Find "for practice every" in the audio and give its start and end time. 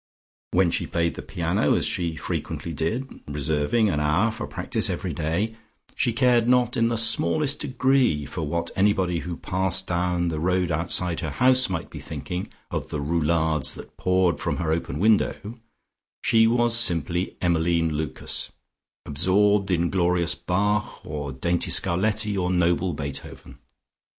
4.31-5.13